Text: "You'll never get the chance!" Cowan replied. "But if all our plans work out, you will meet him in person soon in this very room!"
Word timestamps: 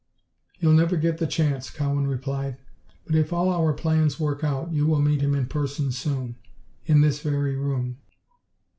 "You'll 0.59 0.73
never 0.73 0.95
get 0.97 1.19
the 1.19 1.27
chance!" 1.27 1.69
Cowan 1.69 2.07
replied. 2.07 2.57
"But 3.05 3.13
if 3.13 3.31
all 3.31 3.51
our 3.53 3.71
plans 3.71 4.19
work 4.19 4.43
out, 4.43 4.73
you 4.73 4.87
will 4.87 4.99
meet 4.99 5.21
him 5.21 5.35
in 5.35 5.45
person 5.45 5.91
soon 5.91 6.37
in 6.87 7.01
this 7.01 7.19
very 7.19 7.55
room!" 7.55 7.97